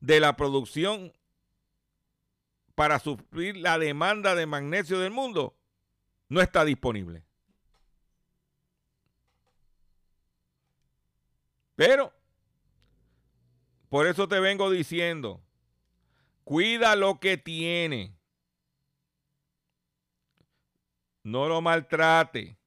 [0.00, 1.12] de la producción
[2.74, 5.58] para suplir la demanda de magnesio del mundo
[6.30, 7.27] no está disponible.
[11.78, 12.12] Pero,
[13.88, 15.40] por eso te vengo diciendo,
[16.42, 18.18] cuida lo que tiene.
[21.22, 22.58] No lo maltrate.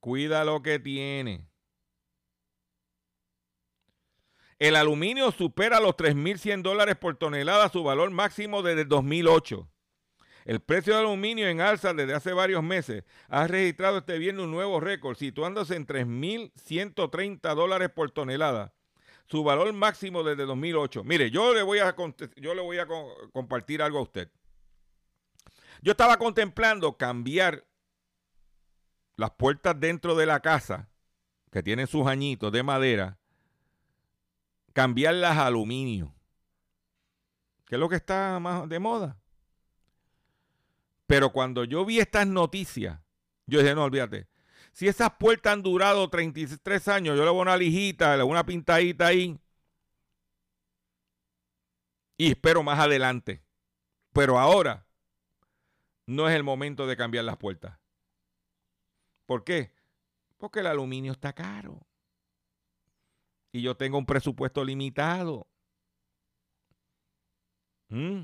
[0.00, 1.48] Cuida lo que tiene.
[4.58, 9.66] El aluminio supera los 3.100 dólares por tonelada, su valor máximo desde 2008.
[10.46, 14.52] El precio del aluminio en alza desde hace varios meses ha registrado este viernes un
[14.52, 18.72] nuevo récord, situándose en 3.130 dólares por tonelada.
[19.26, 21.02] Su valor máximo desde 2008.
[21.02, 21.96] Mire, yo le voy a,
[22.36, 22.86] yo le voy a
[23.32, 24.30] compartir algo a usted.
[25.82, 27.66] Yo estaba contemplando cambiar
[29.16, 30.88] las puertas dentro de la casa,
[31.50, 33.18] que tienen sus añitos de madera,
[34.72, 36.14] cambiarlas a aluminio.
[37.66, 39.18] ¿Qué es lo que está más de moda?
[41.06, 43.00] Pero cuando yo vi estas noticias,
[43.46, 44.28] yo dije, no, olvídate.
[44.72, 48.44] Si esas puertas han durado 33 años, yo le voy una lijita, le voy una
[48.44, 49.38] pintadita ahí.
[52.18, 53.42] Y espero más adelante.
[54.12, 54.86] Pero ahora
[56.06, 57.78] no es el momento de cambiar las puertas.
[59.26, 59.72] ¿Por qué?
[60.36, 61.86] Porque el aluminio está caro.
[63.52, 65.46] Y yo tengo un presupuesto limitado.
[67.88, 68.22] ¿Mm?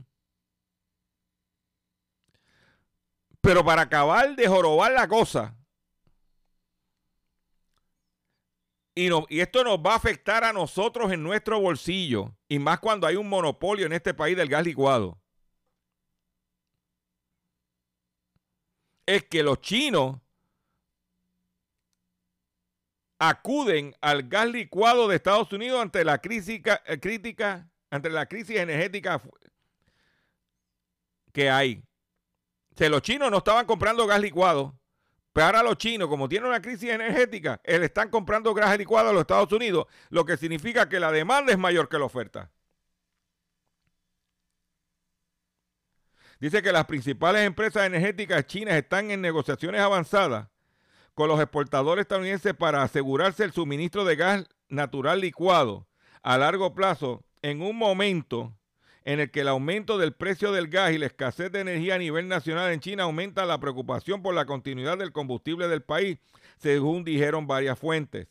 [3.43, 5.57] Pero para acabar de jorobar la cosa,
[8.95, 12.79] y, no, y esto nos va a afectar a nosotros en nuestro bolsillo, y más
[12.79, 15.19] cuando hay un monopolio en este país del gas licuado,
[19.07, 20.21] es que los chinos
[23.19, 28.57] acuden al gas licuado de Estados Unidos ante la crisis, eh, crítica, ante la crisis
[28.57, 29.21] energética
[31.33, 31.83] que hay.
[32.81, 34.75] O los chinos no estaban comprando gas licuado
[35.33, 39.11] Pero ahora los chinos, como tienen una crisis energética, eh, le están comprando gas licuado
[39.11, 42.51] a los Estados Unidos, lo que significa que la demanda es mayor que la oferta.
[46.39, 50.49] Dice que las principales empresas energéticas chinas están en negociaciones avanzadas
[51.15, 55.87] con los exportadores estadounidenses para asegurarse el suministro de gas natural licuado
[56.23, 58.57] a largo plazo en un momento
[59.05, 61.99] en el que el aumento del precio del gas y la escasez de energía a
[61.99, 66.19] nivel nacional en China aumenta la preocupación por la continuidad del combustible del país,
[66.59, 68.29] según dijeron varias fuentes.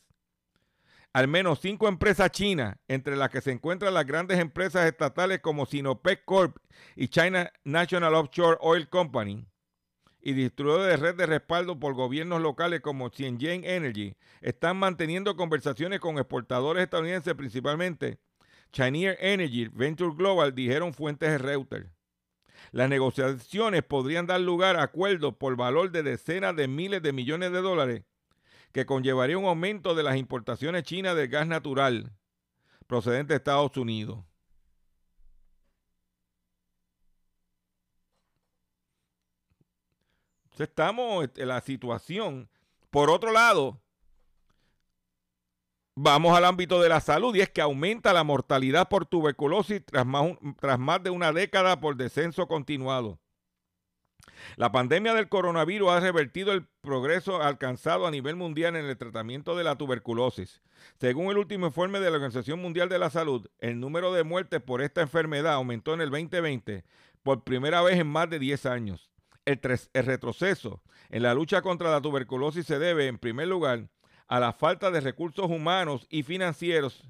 [1.13, 5.65] Al menos cinco empresas chinas, entre las que se encuentran las grandes empresas estatales como
[5.65, 6.55] Sinopec Corp
[6.95, 9.45] y China National Offshore Oil Company,
[10.21, 15.99] y distribuidores de red de respaldo por gobiernos locales como Xinjiang Energy, están manteniendo conversaciones
[15.99, 18.19] con exportadores estadounidenses principalmente
[18.71, 21.89] Cheniere Energy, Venture Global, dijeron fuentes de Reuters.
[22.71, 27.51] Las negociaciones podrían dar lugar a acuerdos por valor de decenas de miles de millones
[27.51, 28.03] de dólares
[28.71, 32.13] que conllevaría un aumento de las importaciones chinas de gas natural
[32.87, 34.23] procedente de Estados Unidos.
[40.57, 42.49] Estamos en la situación.
[42.89, 43.80] Por otro lado,
[46.03, 50.03] Vamos al ámbito de la salud y es que aumenta la mortalidad por tuberculosis tras
[50.03, 53.19] más, de una década por descenso continuado.
[54.55, 59.55] La pandemia del coronavirus ha revertido el progreso alcanzado a nivel mundial en el tratamiento
[59.55, 60.63] de la tuberculosis.
[60.99, 64.59] Según el último informe de la Organización Mundial de la Salud, el número de muertes
[64.59, 66.83] por esta enfermedad aumentó en el 2020
[67.21, 69.11] por primera vez en más de 10 años.
[69.45, 69.59] El,
[69.93, 73.87] el retroceso en la lucha contra la tuberculosis se debe, en primer lugar,
[74.31, 77.03] a la falta de recursos humanos y financieros,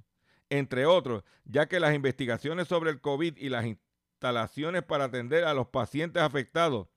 [0.50, 5.54] entre otros, ya que las investigaciones sobre el COVID y las instalaciones para atender a
[5.54, 6.88] los pacientes afectados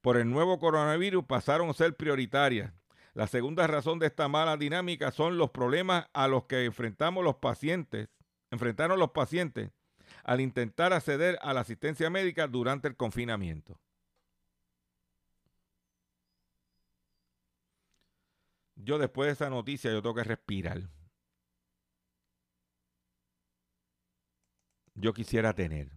[0.00, 2.72] por el nuevo coronavirus pasaron a ser prioritarias.
[3.12, 7.36] La segunda razón de esta mala dinámica son los problemas a los que enfrentamos los
[7.36, 8.08] pacientes,
[8.50, 9.70] enfrentaron los pacientes
[10.24, 13.78] al intentar acceder a la asistencia médica durante el confinamiento.
[18.78, 20.88] Yo después de esa noticia yo tengo que respirar.
[24.94, 25.90] Yo quisiera tener.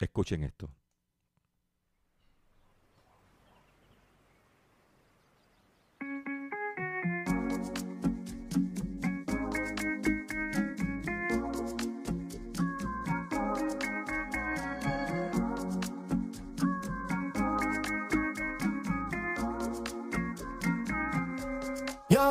[0.00, 0.68] Escuchen esto.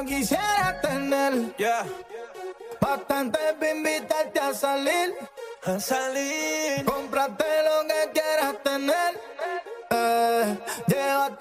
[0.02, 1.86] Yo quisiera tener Yeah,
[2.80, 5.14] bastante para invitarte a salir.
[5.64, 6.84] a salir.
[6.86, 9.22] Cómprate lo que quieras tener.
[9.92, 11.41] Eh, llévate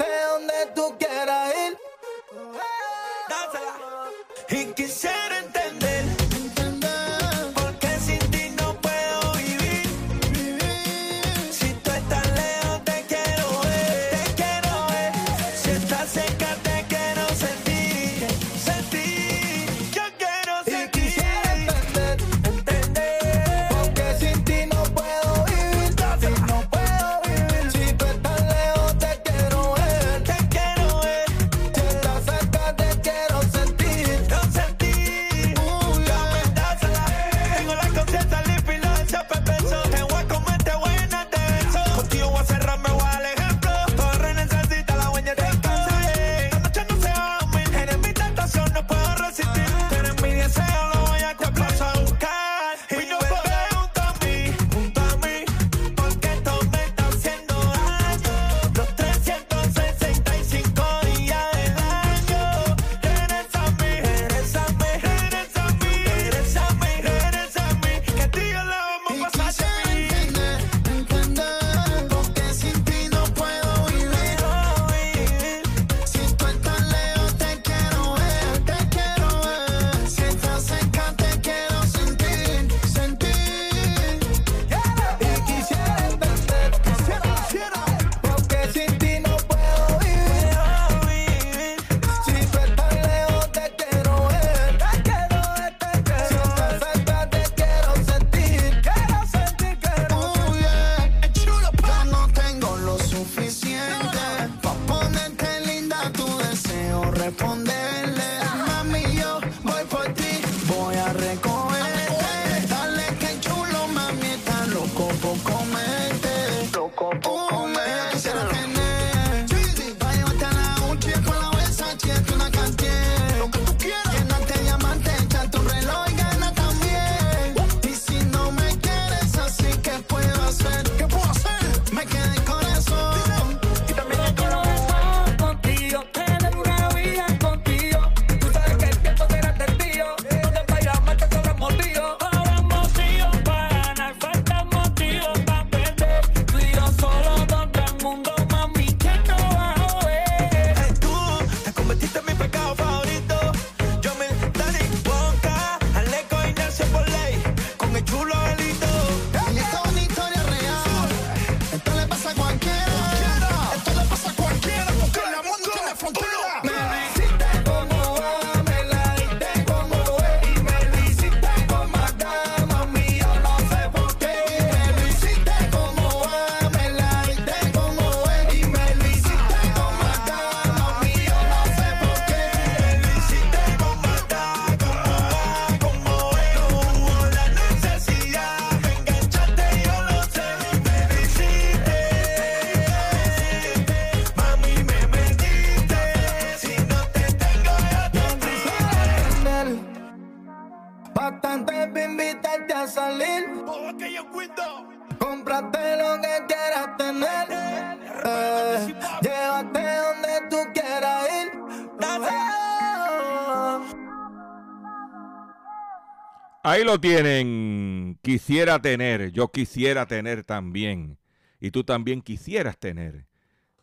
[216.85, 218.19] Lo tienen.
[218.23, 221.19] Quisiera tener, yo quisiera tener también.
[221.61, 223.27] Y tú también quisieras tener.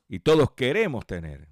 [0.09, 1.47] Y todos queremos tener.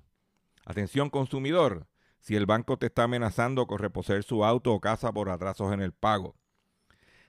[0.65, 1.87] Atención consumidor,
[2.19, 5.81] si el banco te está amenazando con reposer su auto o casa por atrasos en
[5.81, 6.35] el pago.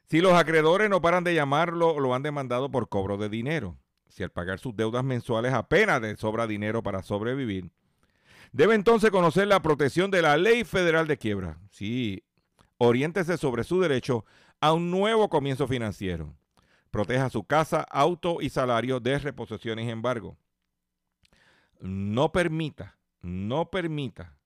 [0.06, 3.76] Si los acreedores no paran de llamarlo o lo han demandado por cobro de dinero.
[4.08, 7.70] Si al pagar sus deudas mensuales apenas le sobra dinero para sobrevivir.
[8.52, 11.58] Debe entonces conocer la protección de la ley federal de quiebra.
[11.70, 12.24] Sí,
[12.78, 14.24] oriéntese sobre su derecho
[14.60, 16.34] a un nuevo comienzo financiero.
[16.90, 20.36] Proteja su casa, auto y salario de reposiciones y embargo.
[21.80, 24.38] No permita, no permita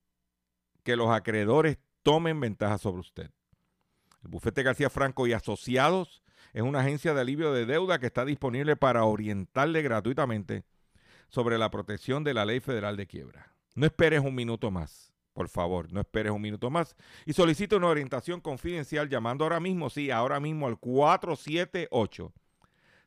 [0.83, 3.31] que los acreedores tomen ventaja sobre usted.
[4.23, 6.21] El bufete García Franco y Asociados
[6.53, 10.65] es una agencia de alivio de deuda que está disponible para orientarle gratuitamente
[11.29, 13.55] sobre la protección de la ley federal de quiebra.
[13.73, 16.95] No esperes un minuto más, por favor, no esperes un minuto más.
[17.25, 22.33] Y solicite una orientación confidencial llamando ahora mismo, sí, ahora mismo al 478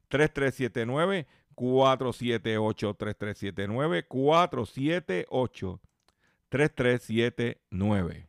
[0.08, 5.80] 3379 478 3379 478
[6.48, 8.28] 3379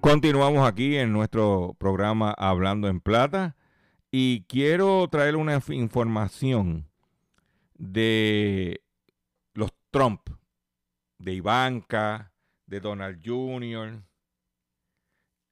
[0.00, 3.56] Continuamos aquí en nuestro programa Hablando en Plata
[4.10, 6.88] y quiero traer una información
[7.74, 8.82] de
[9.52, 10.30] los Trump,
[11.18, 12.32] de Ivanka,
[12.66, 14.02] de Donald Jr.,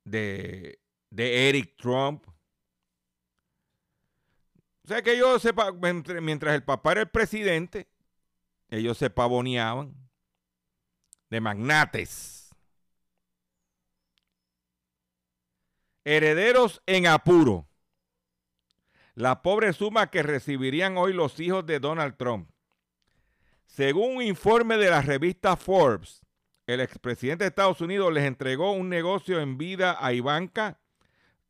[0.04, 0.80] de,
[1.10, 2.26] de Eric Trump.
[4.84, 7.86] O sea que ellos, se pa- mientras mientras el papá era el presidente,
[8.70, 9.94] ellos se pavoneaban
[11.28, 12.37] de magnates.
[16.10, 17.68] Herederos en apuro.
[19.14, 22.48] La pobre suma que recibirían hoy los hijos de Donald Trump.
[23.66, 26.24] Según un informe de la revista Forbes,
[26.66, 30.80] el expresidente de Estados Unidos les entregó un negocio en vida a Ivanka,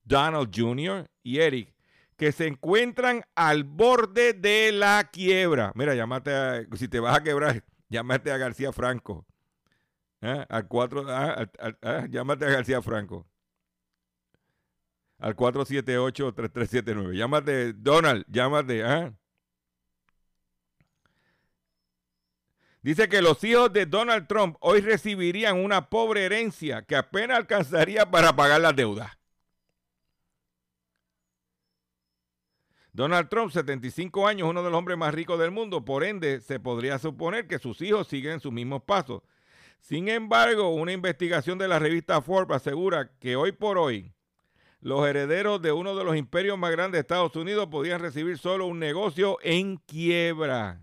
[0.03, 1.09] Donald Jr.
[1.23, 1.73] y Eric,
[2.17, 5.71] que se encuentran al borde de la quiebra.
[5.77, 9.25] Mira, llámate a, si te vas a quebrar, llámate a García Franco.
[10.21, 10.45] ¿Eh?
[10.67, 11.49] 4, ah,
[11.81, 13.25] ah, llámate a García Franco
[15.19, 17.17] al 478-3379.
[17.17, 18.85] Llámate, Donald, llámate.
[18.85, 19.13] ¿ah?
[22.83, 28.11] Dice que los hijos de Donald Trump hoy recibirían una pobre herencia que apenas alcanzaría
[28.11, 29.19] para pagar las deudas.
[32.93, 36.59] Donald Trump, 75 años, uno de los hombres más ricos del mundo, por ende se
[36.59, 39.23] podría suponer que sus hijos siguen sus mismos pasos.
[39.81, 44.13] Sin embargo, una investigación de la revista Forbes asegura que hoy por hoy
[44.81, 48.67] los herederos de uno de los imperios más grandes de Estados Unidos podían recibir solo
[48.67, 50.81] un negocio en quiebra.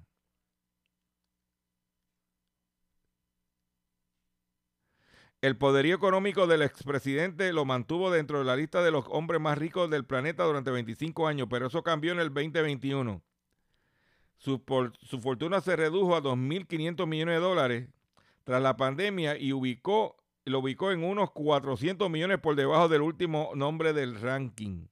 [5.41, 9.57] El poderío económico del expresidente lo mantuvo dentro de la lista de los hombres más
[9.57, 13.21] ricos del planeta durante 25 años, pero eso cambió en el 2021.
[14.37, 14.63] Su,
[15.01, 17.89] su fortuna se redujo a 2.500 millones de dólares
[18.43, 20.17] tras la pandemia y ubicó,
[20.51, 24.87] lo ubicó en unos 400 millones por debajo del último nombre del ranking.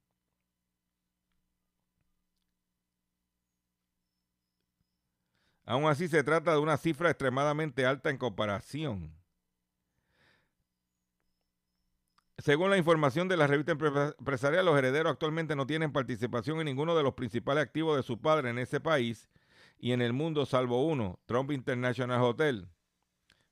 [5.66, 9.16] Aún así se trata de una cifra extremadamente alta en comparación.
[12.38, 16.66] Según la información de la revista Empre- empresarial, los herederos actualmente no tienen participación en
[16.66, 19.30] ninguno de los principales activos de su padre en ese país
[19.78, 22.68] y en el mundo, salvo uno, Trump International Hotel,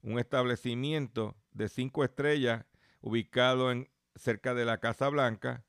[0.02, 2.66] un establecimiento de cinco estrellas
[3.02, 5.64] ubicado en, cerca de la Casa Blanca,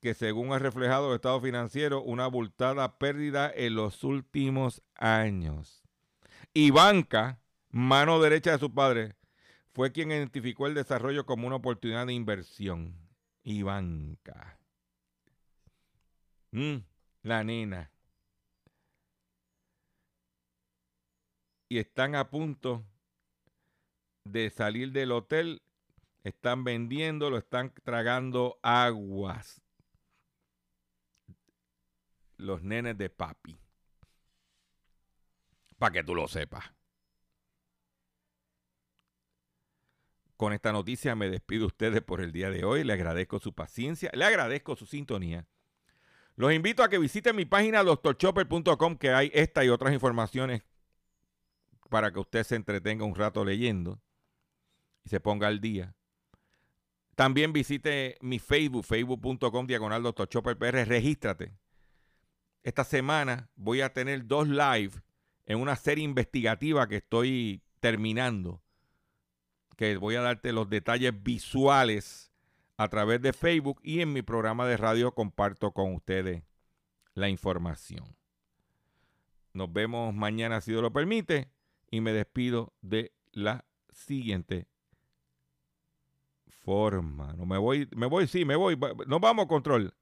[0.00, 5.82] que según ha reflejado el estado financiero, una abultada pérdida en los últimos años.
[6.54, 7.40] Ivanka,
[7.70, 9.16] mano derecha de su padre,
[9.72, 12.94] fue quien identificó el desarrollo como una oportunidad de inversión.
[13.42, 14.58] Ivanka.
[16.50, 16.76] Mm,
[17.22, 17.90] la nena.
[21.68, 22.84] Y están a punto
[24.32, 25.62] de salir del hotel.
[26.24, 29.62] Están vendiendo, lo están tragando aguas.
[32.38, 33.58] los nenes de papi.
[35.78, 36.64] Para que tú lo sepas.
[40.36, 42.84] Con esta noticia me despido de ustedes por el día de hoy.
[42.84, 45.46] Le agradezco su paciencia, le agradezco su sintonía.
[46.34, 50.62] Los invito a que visiten mi página doctorchopper.com que hay esta y otras informaciones
[51.88, 54.00] para que usted se entretenga un rato leyendo
[55.06, 55.94] y se ponga al día.
[57.14, 60.28] También visite mi Facebook, facebook.com diagonal Dr.
[60.28, 60.84] Chopper PR.
[60.84, 61.54] Regístrate.
[62.64, 65.00] Esta semana voy a tener dos live
[65.46, 68.60] en una serie investigativa que estoy terminando.
[69.76, 72.32] Que voy a darte los detalles visuales
[72.76, 76.42] a través de Facebook y en mi programa de radio comparto con ustedes
[77.14, 78.16] la información.
[79.52, 81.48] Nos vemos mañana si Dios lo permite
[81.90, 84.66] y me despido de la siguiente
[86.66, 87.32] forma.
[87.34, 88.76] No me voy, me voy, sí, me voy.
[89.06, 89.94] Nos vamos, control.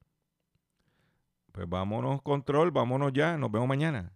[1.52, 3.36] Pues vámonos, control, vámonos ya.
[3.36, 4.12] Nos vemos mañana.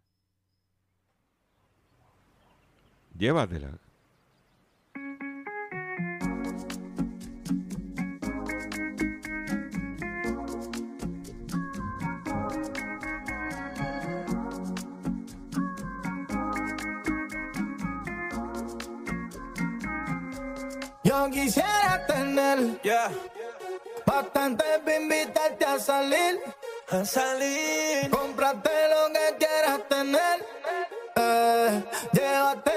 [3.16, 3.78] Llévatela.
[21.26, 22.80] quisiera tener.
[24.06, 26.40] Bastante para invitarte a salir.
[26.90, 28.10] A salir.
[28.10, 30.46] Cómprate lo que quieras tener.
[31.16, 32.67] Eh, llévate